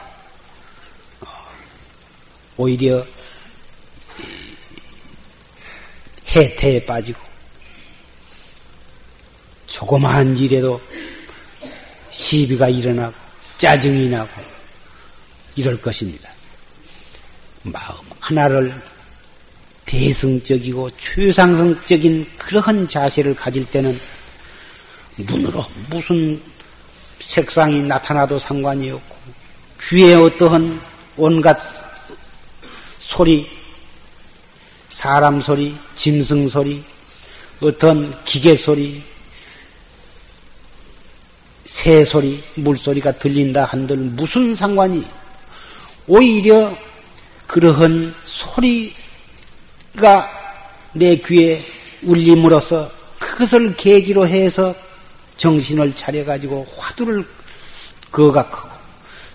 [2.59, 3.05] 오히려
[6.29, 7.30] 해태에 빠지고
[9.71, 10.81] 조그마한 일에도
[12.11, 13.14] 시비가 일어나고
[13.57, 14.31] 짜증이 나고
[15.55, 16.29] 이럴 것입니다.
[17.62, 18.75] 마음 하나를
[19.87, 23.99] 대승적이고 최상승적인 그러한 자세를 가질 때는
[25.18, 26.41] 눈으로 무슨
[27.21, 29.16] 색상이 나타나도 상관이 없고
[29.89, 30.81] 귀에 어떠한
[31.16, 31.59] 온갖
[32.99, 33.49] 소리,
[34.89, 36.83] 사람 소리, 짐승 소리,
[37.61, 39.03] 어떤 기계 소리,
[41.81, 45.03] 새 소리, 물소리가 들린다 한들 무슨 상관이
[46.07, 46.76] 오히려
[47.47, 48.99] 그러한 소리가
[50.93, 51.59] 내 귀에
[52.03, 54.74] 울림으로써 그것을 계기로 해서
[55.39, 57.24] 정신을 차려가지고 화두를
[58.12, 58.68] 거각하고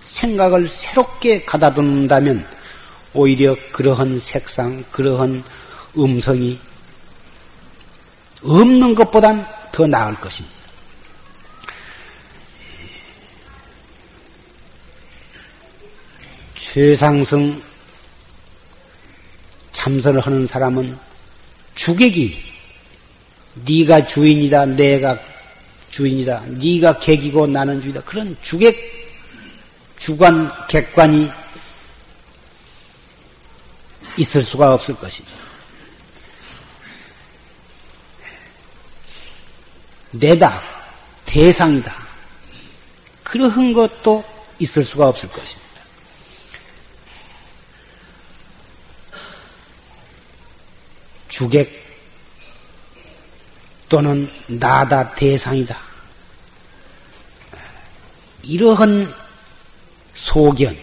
[0.03, 2.45] 생각을 새롭게 가다듬는다면
[3.15, 5.43] 오히려 그러한 색상, 그러한
[5.97, 6.59] 음성이
[8.43, 10.54] 없는 것보단 더 나을 것입니다.
[16.76, 17.63] 최상승
[19.71, 20.97] 참선을 하는 사람은
[21.73, 22.38] 주객이
[23.65, 25.17] 네가 주인이다 내가
[25.89, 28.76] 주인이다 네가 객이고 나는 주이다 그런 주객
[29.97, 31.32] 주관 객관이
[34.17, 35.38] 있을 수가 없을 것입니다.
[40.11, 40.61] 내다
[41.26, 41.95] 대상이다
[43.23, 44.26] 그러한 것도
[44.59, 45.64] 있을 수가 없을 것입니다.
[51.36, 51.69] 주객
[53.89, 55.77] 또는 나다 대상이다.
[58.43, 59.13] 이러한
[60.13, 60.77] 소견,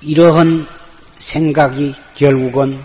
[0.00, 0.66] 이러한
[1.18, 2.82] 생각이 결국은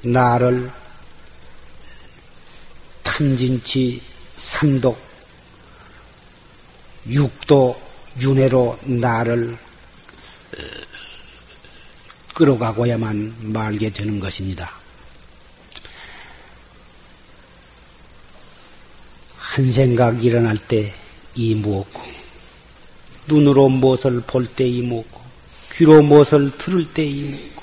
[0.00, 0.70] 나를
[3.02, 4.00] 탐진치
[4.36, 4.98] 삼독
[7.08, 7.78] 육도
[8.20, 9.54] 윤회로 나를
[12.42, 14.68] 끌어가고야만 말게 되는 것입니다.
[19.36, 20.92] 한 생각 일어날 때
[21.34, 22.02] 이 무엇고,
[23.28, 25.20] 눈으로 무엇을 볼 때 이 무엇고,
[25.72, 27.62] 귀로 무엇을 들을 때 이 무엇고,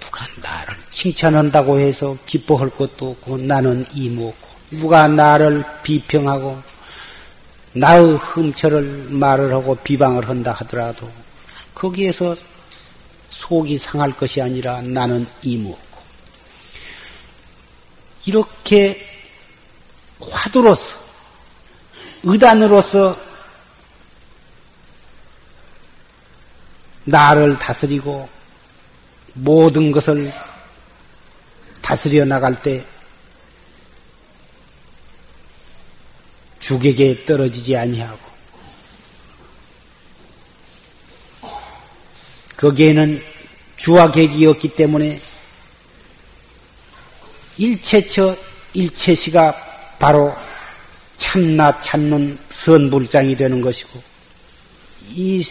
[0.00, 6.60] 누가 나를 칭찬한다고 해서 기뻐할 것도 없고, 나는 이 무엇고, 누가 나를 비평하고,
[7.74, 11.08] 나의 흠처를 말을 하고 비방을 한다 하더라도,
[11.74, 12.34] 거기에서
[13.48, 16.02] 속이 상할 것이 아니라 나는 이무었고
[18.26, 19.08] 이렇게
[20.20, 20.98] 화두로서
[22.24, 23.16] 의단으로서
[27.06, 28.28] 나를 다스리고
[29.32, 30.30] 모든 것을
[31.80, 32.84] 다스려 나갈 때
[36.60, 38.28] 죽에게 떨어지지 아니하고
[42.58, 43.37] 거기에는
[43.78, 45.20] 주와 객이었기 때문에
[47.56, 48.36] 일체처
[48.74, 49.54] 일체시가
[49.98, 50.34] 바로
[51.16, 54.00] 참나 찾는 선불장이 되는 것이고
[55.10, 55.44] 이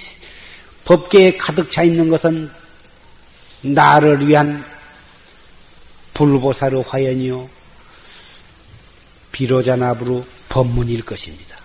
[0.85, 2.49] 법계에 가득 차 있는 것은
[3.61, 4.63] 나를 위한
[6.13, 7.49] 불보사의 화연이요
[9.31, 11.57] 비로자나부로 법문일 것입니다.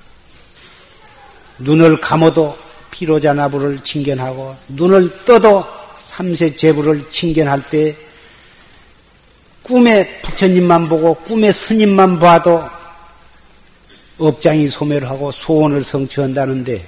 [1.58, 2.56] 눈을 감아도
[2.90, 5.81] 피로자나부를 칭견하고 눈을 떠도
[6.12, 7.96] 삼세 제부를 칭견할 때
[9.62, 12.62] 꿈에 부처님만 보고 꿈에 스님만 봐도
[14.18, 16.86] 업장이 소멸 하고 소원을 성취한다는데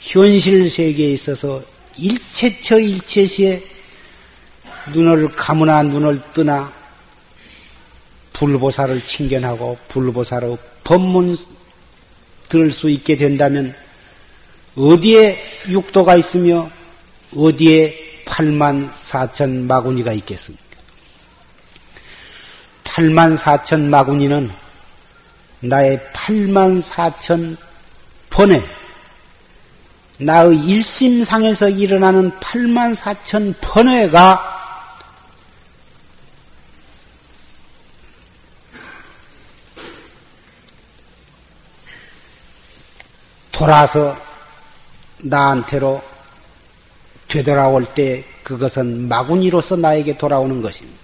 [0.00, 1.62] 현실 세계에 있어서
[1.96, 3.62] 일체처 일체시에
[4.92, 6.72] 눈을 감으나 눈을 뜨나
[8.32, 11.36] 불보사를 칭견하고 불보사로 법문
[12.48, 13.72] 들을 수 있게 된다면
[14.74, 16.68] 어디에 육도가 있으며
[17.36, 18.03] 어디에
[18.34, 20.64] 8만 4천 마구니가 있겠습니까?
[22.82, 24.50] 8만 4천 마구니는
[25.60, 27.56] 나의 8만 4천
[28.30, 28.60] 번에
[30.18, 34.50] 나의 일심상에서 일어나는 8만 4천 번회가
[43.52, 44.16] 돌아서
[45.18, 46.13] 나한테로
[47.34, 51.00] 되돌아올 때 그것은 마구니로서 나에게 돌아오는 것입니다.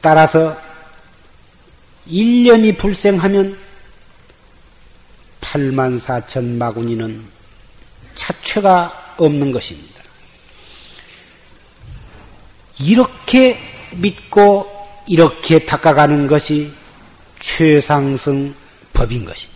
[0.00, 0.56] 따라서
[2.06, 3.56] 일념이 불생하면
[5.40, 7.24] 8만 4천 마구니는
[8.16, 10.02] 차체가 없는 것입니다.
[12.80, 13.60] 이렇게
[13.92, 14.68] 믿고
[15.06, 16.72] 이렇게 닦아가는 것이
[17.38, 18.52] 최상승
[18.92, 19.53] 법인 것입니다.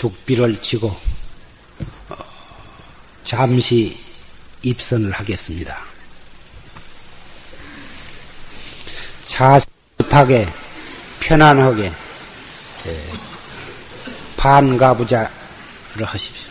[0.00, 2.16] 죽비를 치고 어,
[3.22, 4.00] 잠시
[4.62, 5.78] 입선을 하겠습니다.
[9.26, 10.48] 자세하게
[11.20, 11.92] 편안하게
[12.86, 13.12] 예,
[14.38, 15.28] 반가부자를
[15.98, 16.49] 하십시오.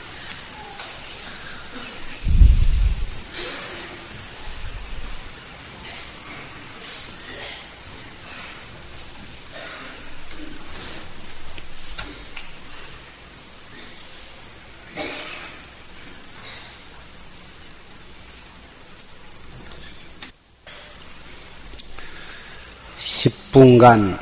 [23.52, 24.18] 분간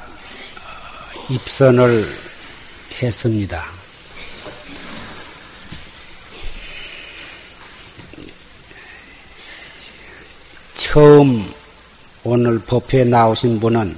[1.29, 2.07] 입선을
[3.01, 3.65] 했습니다.
[10.77, 11.51] 처음
[12.23, 13.97] 오늘 법회에 나오신 분은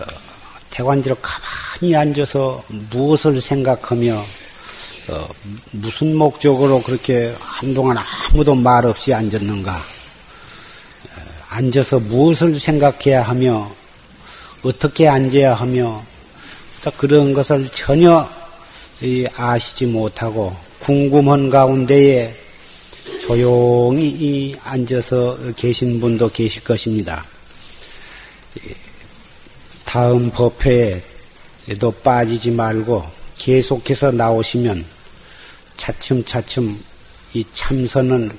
[0.00, 0.04] 어,
[0.70, 4.24] 대관지로 가만히 앉아서 무엇을 생각하며
[5.08, 5.28] 어,
[5.72, 9.74] 무슨 목적으로 그렇게 한동안 아무도 말 없이 앉았는가?
[9.74, 13.70] 어, 앉아서 무엇을 생각해야 하며
[14.64, 16.02] 어떻게 앉아야 하며
[16.96, 18.26] 그런 것을 전혀
[19.36, 22.34] 아시지 못하고 궁금한 가운데에
[23.20, 27.24] 조용히 앉아서 계신 분도 계실 것입니다.
[29.84, 33.04] 다음 법회에도 빠지지 말고
[33.36, 34.84] 계속해서 나오시면
[35.76, 36.82] 차츰차츰
[37.34, 38.30] 이 참선은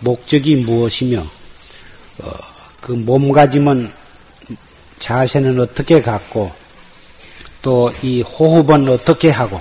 [0.00, 1.20] 목적이 무엇이며
[2.22, 2.30] 어,
[2.80, 4.05] 그 몸가짐은
[4.98, 6.50] 자세는 어떻게 갖고
[7.62, 9.60] 또 이 호흡은 어떻게 하고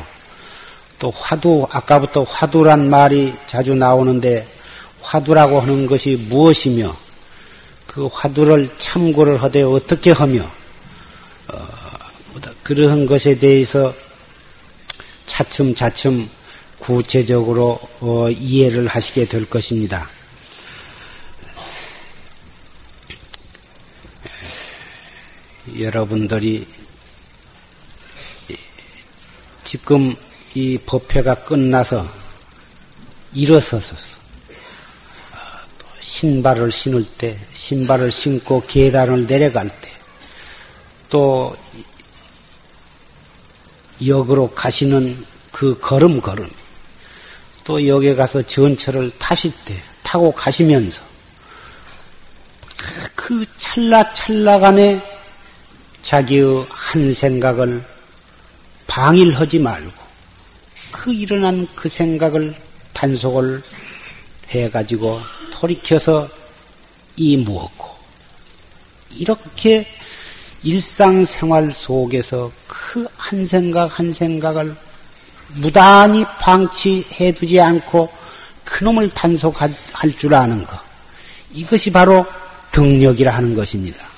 [1.00, 4.48] 또 화두 아까부터 화두란 말이 자주 나오는데
[5.02, 6.96] 화두라고 하는 것이 무엇이며
[7.88, 10.42] 그 화두를 참고를 하되 어떻게 하며
[11.52, 11.58] 어,
[12.64, 13.94] 그러한 것에 대해서
[15.26, 16.30] 차츰차츰
[16.80, 20.08] 구체적으로 어, 이해를 하시게 될 것입니다.
[25.78, 26.68] 여러분들이
[29.63, 30.16] 지금
[30.53, 32.07] 이 법회가 끝나서
[33.34, 34.16] 일어서서.
[35.99, 39.91] 신발을 신을 때, 신발을 신고 계단을 내려갈 때,
[41.09, 41.55] 또
[44.05, 46.49] 역으로 가시는 그 걸음 걸음,
[47.66, 51.01] 또 역에 가서 전철을 타실 때, 타고 가시면서
[53.16, 55.01] 그 찰나찰나 간에
[56.06, 57.84] 자기의 한 생각을
[58.86, 59.91] 방일하지 말고
[60.91, 62.56] 그 일어난 그 생각을
[62.93, 63.64] 단속을
[64.49, 65.20] 해가지고
[65.51, 66.30] 돌이켜서
[67.16, 67.89] 이 무엇고
[69.18, 69.88] 이렇게
[70.62, 74.76] 일상생활 속에서 그 한 생각 한 생각을
[75.56, 78.08] 무단히 방치해 두지 않고
[78.64, 79.74] 그놈을 단속할
[80.18, 80.80] 줄 아는 것
[81.51, 82.24] 이것이 바로
[82.72, 84.14] 등력이라 하는 것입니다.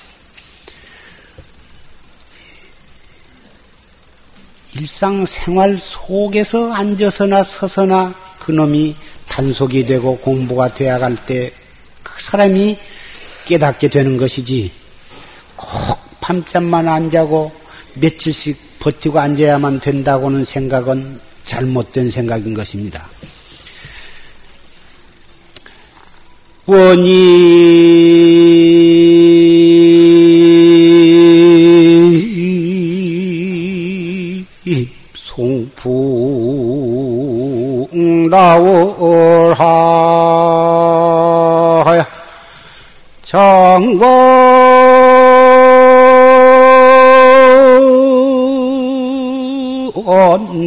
[4.74, 8.94] 일상생활 속에서 앉아서나 서서나 그놈이
[9.28, 11.52] 단속이 되고 공부가 되어갈 때
[12.18, 12.76] 그 사람이
[13.46, 14.72] 깨닫게 되는 것이지
[15.56, 15.68] 꼭
[16.20, 17.52] 밤잠만 안 자고
[17.94, 23.06] 며칠씩 버티고 앉아야만 된다고는 생각은 잘못된 생각인 것입니다.
[26.66, 27.18] 원이
[38.58, 39.64] 나오라
[43.22, 44.08] 장관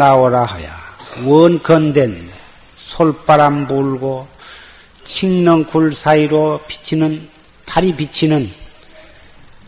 [0.01, 0.75] 나오라 하야
[1.25, 2.27] 원건된
[2.75, 4.27] 솔바람 불고
[5.03, 7.29] 칡렁굴 사이로 비치는
[7.67, 8.51] 달이 비치는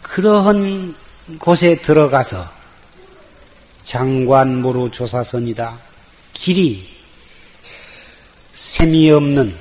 [0.02, 0.96] 그러한
[1.38, 2.50] 곳에 들어가서
[3.86, 5.78] 장관무루 조사선이다.
[6.34, 6.90] 길이
[8.56, 9.56] 셈이 없는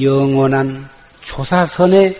[0.00, 0.88] 영원한
[1.20, 2.16] 조사선에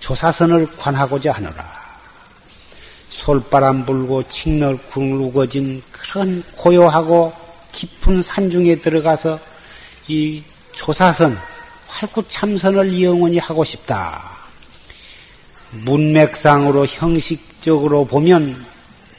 [0.00, 1.71] 조사선을 관하고자 하노라.
[3.22, 4.20] 솔바람 불고
[4.90, 7.32] 굵어진 그런 고요하고
[7.70, 9.38] 깊은 산중에 들어가서
[10.08, 10.42] 이
[10.72, 11.38] 조사선,
[11.86, 14.36] 활구참선을 영원히 하고 싶다.
[15.70, 18.66] 문맥상으로 형식적으로 보면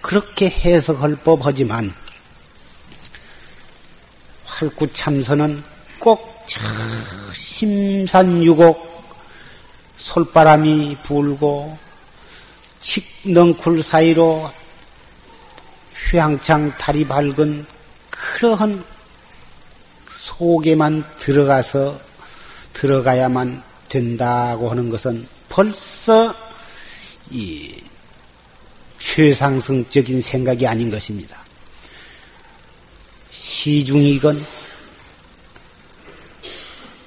[0.02, 1.94] 그렇게 해석할 법하지만
[4.44, 5.64] 활구참선은
[6.00, 6.46] 꼭
[7.32, 8.92] 심산유곡
[9.96, 11.78] 솔바람이 불고
[12.84, 14.52] 칡넝쿨 사이로
[16.12, 17.66] 휘황창 달이 밝은
[18.12, 18.84] 그러한
[20.12, 21.98] 속에만 들어가서
[22.74, 26.36] 들어가야만 된다고 하는 것은 벌써
[27.30, 27.74] 이
[29.00, 31.42] 최상승적인 생각이 아닌 것입니다.
[33.32, 34.46] 시중이건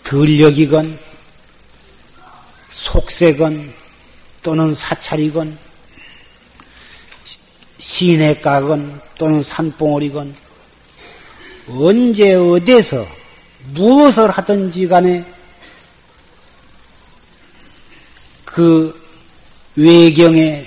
[0.04, 0.98] 들력이건
[2.70, 3.74] 속세건
[4.42, 5.65] 또는 사찰이건
[7.96, 10.36] 시내 가건 또는 산봉오리건
[11.70, 13.06] 언제 어디서
[13.72, 15.24] 무엇을 하든지 간에
[18.44, 19.02] 그
[19.76, 20.66] 외경에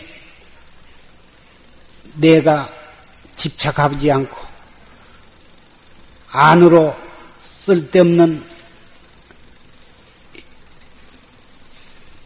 [2.16, 2.68] 내가
[3.36, 4.36] 집착하지 않고
[6.32, 6.98] 안으로
[7.44, 8.44] 쓸데없는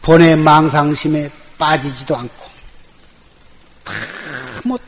[0.00, 2.44] 본의 망상심에 빠지지도 않고
[4.64, 4.78] 뭐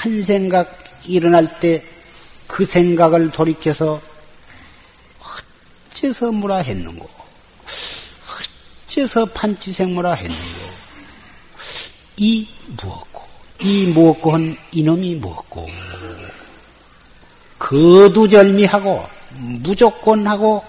[0.00, 1.84] 한 생각 일어날 때
[2.46, 4.00] 그 생각을 돌이켜서
[5.90, 7.08] 어째서 뭐라 했는고?
[8.86, 10.70] 어째서 판치생뭐라 했는고?
[12.16, 12.48] 이
[12.82, 13.22] 무엇고?
[13.60, 15.66] 이 무엇고 한 이놈이 무엇고?
[17.58, 20.64] 거두절미하고 무조건하고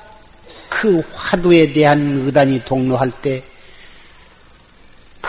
[0.70, 3.44] 그 화두에 대한 의단이 동로할 때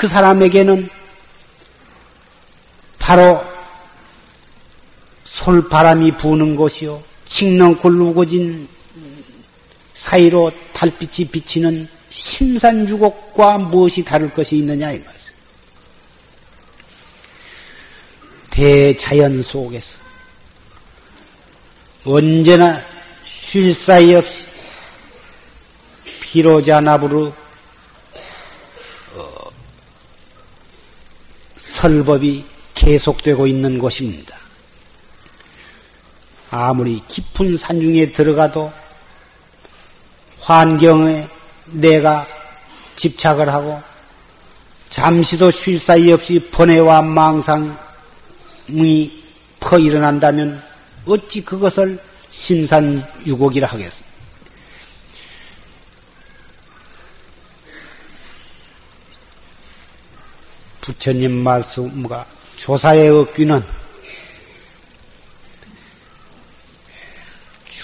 [0.03, 0.90] 그 사람에게는
[2.98, 3.40] 바로
[5.24, 8.68] 솔바람이 부는 곳이요 칭렁굴 우거진
[9.94, 15.32] 사이로 달빛이 비치는 심산유곡과 무엇이 다를 것이 있느냐 이 말씀.
[18.50, 19.98] 대자연 속에서
[22.04, 22.80] 언제나
[23.24, 24.46] 쉴 사이 없이
[26.20, 27.32] 피로자 나부로
[29.14, 29.34] 어,
[31.56, 32.44] 설법이
[32.74, 34.41] 계속되고 있는 곳입니다.
[36.55, 38.70] 아무리 깊은 산중에 들어가도
[40.38, 41.26] 환경에
[41.72, 42.26] 내가
[42.94, 43.80] 집착을 하고
[44.90, 47.72] 잠시도 쉴 사이 없이 번뇌와 망상이
[49.61, 50.62] 퍼 일어난다면
[51.07, 51.98] 어찌 그것을
[52.28, 54.12] 심산유곡이라 하겠습니까?
[60.82, 62.26] 부처님 말씀과
[62.57, 63.82] 조사의 얻기는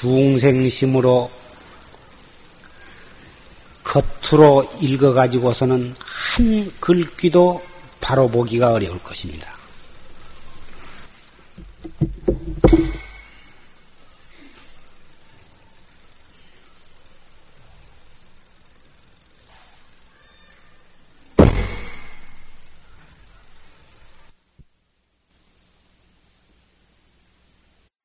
[0.01, 1.31] 중생심으로
[3.83, 7.61] 겉으로 읽어가지고서는 한 글귀도
[8.01, 9.59] 바로 보기가 어려울 것입니다.